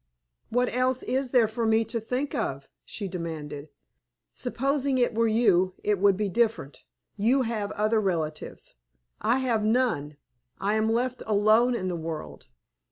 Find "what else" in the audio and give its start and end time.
0.49-1.03